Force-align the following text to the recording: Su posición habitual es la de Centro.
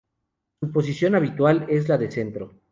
Su 0.59 0.71
posición 0.71 1.13
habitual 1.13 1.67
es 1.69 1.87
la 1.87 1.99
de 1.99 2.09
Centro. 2.09 2.55